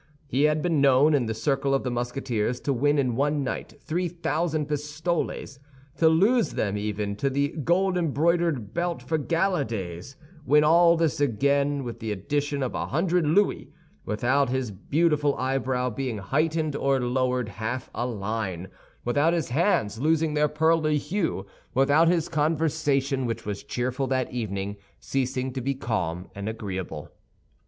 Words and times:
He 0.25 0.45
had 0.45 0.63
been 0.63 0.81
known, 0.81 1.13
in 1.13 1.27
the 1.27 1.35
circle 1.35 1.75
of 1.75 1.83
the 1.83 1.91
Musketeers, 1.91 2.59
to 2.61 2.73
win 2.73 2.97
in 2.97 3.15
one 3.15 3.43
night 3.43 3.75
three 3.81 4.07
thousand 4.07 4.67
pistoles; 4.67 5.59
to 5.97 6.09
lose 6.09 6.53
them 6.53 6.75
even 6.75 7.15
to 7.17 7.29
the 7.29 7.49
gold 7.49 7.99
embroidered 7.99 8.73
belt 8.73 9.03
for 9.03 9.19
gala 9.19 9.63
days, 9.63 10.15
win 10.43 10.63
all 10.63 10.97
this 10.97 11.19
again 11.21 11.83
with 11.83 11.99
the 11.99 12.11
addition 12.11 12.63
of 12.63 12.73
a 12.73 12.87
hundred 12.87 13.27
louis, 13.27 13.69
without 14.03 14.49
his 14.49 14.71
beautiful 14.71 15.35
eyebrow 15.37 15.91
being 15.91 16.17
heightened 16.17 16.75
or 16.75 16.99
lowered 16.99 17.47
half 17.49 17.91
a 17.93 18.07
line, 18.07 18.69
without 19.05 19.33
his 19.33 19.49
hands 19.49 19.99
losing 19.99 20.33
their 20.33 20.47
pearly 20.49 20.97
hue, 20.97 21.45
without 21.75 22.07
his 22.07 22.27
conversation, 22.27 23.27
which 23.27 23.45
was 23.45 23.63
cheerful 23.63 24.07
that 24.07 24.33
evening, 24.33 24.77
ceasing 24.99 25.53
to 25.53 25.61
be 25.61 25.75
calm 25.75 26.27
and 26.33 26.49
agreeable. 26.49 27.11